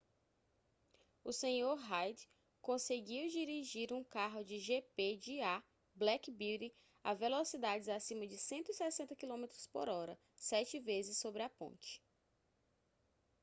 o 1.23 1.31
senhor 1.31 1.75
reid 1.75 2.27
conseguiu 2.59 3.29
dirigir 3.29 3.93
um 3.93 4.03
carro 4.03 4.43
de 4.43 4.57
gp 4.57 5.17
de 5.17 5.41
a 5.41 5.63
black 5.93 6.31
beauty 6.31 6.73
a 7.03 7.13
velocidades 7.13 7.87
acima 7.87 8.25
de 8.25 8.35
160 8.35 9.15
km/h 9.15 10.17
sete 10.33 10.79
vezes 10.79 11.19
sobre 11.19 11.43
a 11.43 11.49
ponte 11.49 12.01